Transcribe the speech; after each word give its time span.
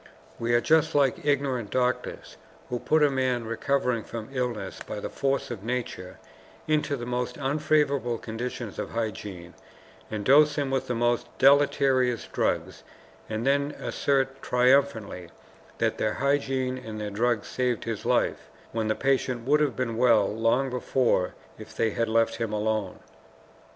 We 0.39 0.55
are 0.55 0.61
just 0.61 0.95
like 0.95 1.23
ignorant 1.27 1.69
doctors 1.69 2.35
who 2.69 2.79
put 2.79 3.03
a 3.03 3.11
man, 3.11 3.45
recovering 3.45 4.03
from 4.03 4.29
illness 4.33 4.79
by 4.83 4.99
the 4.99 5.11
force 5.11 5.51
of 5.51 5.63
nature, 5.63 6.17
into 6.67 6.95
the 6.97 7.05
most 7.05 7.37
unfavorable 7.37 8.17
conditions 8.17 8.79
of 8.79 8.89
hygiene, 8.89 9.53
and 10.09 10.25
dose 10.25 10.55
him 10.55 10.71
with 10.71 10.87
the 10.87 10.95
most 10.95 11.27
deleterious 11.37 12.25
drugs, 12.33 12.81
and 13.29 13.45
then 13.45 13.73
assert 13.77 14.41
triumphantly 14.41 15.29
that 15.77 15.99
their 15.99 16.13
hygiene 16.15 16.79
and 16.79 16.99
their 16.99 17.11
drugs 17.11 17.47
saved 17.47 17.83
his 17.83 18.03
life, 18.03 18.49
when 18.71 18.87
the 18.87 18.95
patient 18.95 19.45
would 19.45 19.59
have 19.59 19.75
been 19.75 19.95
well 19.97 20.25
long 20.27 20.71
before 20.71 21.35
if 21.59 21.75
they 21.77 21.91
had 21.91 22.09
left 22.09 22.37
him 22.37 22.51
alone. 22.51 22.97